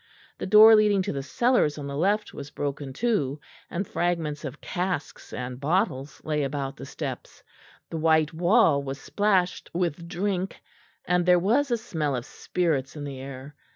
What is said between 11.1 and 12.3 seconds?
there was a smell of